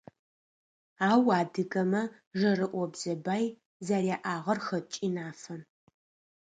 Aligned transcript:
Ау 1.09 1.25
адыгэмэ 1.39 2.01
жэрыӏобзэ 2.39 3.13
бай 3.25 3.45
зэряӏагъэр 3.85 4.59
хэткӏи 4.65 5.07
нафэ. 5.15 5.55